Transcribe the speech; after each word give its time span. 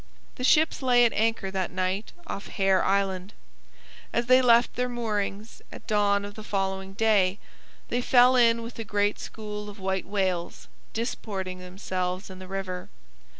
The 0.33 0.43
ships 0.43 0.81
lay 0.81 1.05
at 1.05 1.13
anchor 1.13 1.51
that 1.51 1.69
night 1.69 2.11
off 2.25 2.47
Hare 2.47 2.83
Island. 2.83 3.35
As 4.11 4.25
they 4.25 4.41
left 4.41 4.73
their 4.75 4.89
moorings, 4.89 5.61
at 5.71 5.85
dawn 5.85 6.25
of 6.25 6.33
the 6.33 6.43
following 6.43 6.93
day, 6.93 7.37
they 7.89 8.01
fell 8.01 8.35
in 8.35 8.63
with 8.63 8.79
a 8.79 8.83
great 8.83 9.19
school 9.19 9.69
of 9.69 9.77
white 9.79 10.07
whales 10.07 10.67
disporting 10.93 11.59
themselves 11.59 12.31
in 12.31 12.39
the 12.39 12.47
river. 12.47 12.89